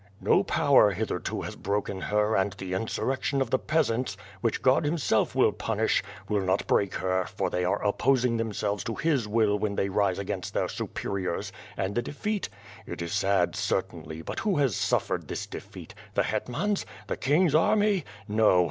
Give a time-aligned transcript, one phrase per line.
[0.25, 5.35] Ko power hitherto has broken her and the insurrection of the peasants, which God himself
[5.35, 9.75] will punish, will not break her, for they are opposing themselves to His will when
[9.75, 12.49] they rise against their superiors, and the defeat—
[12.87, 15.93] it is sad, certainly, but who has suffered this defeat?
[16.15, 16.83] The hetmans?
[17.05, 18.03] The king's army?
[18.27, 18.59] No!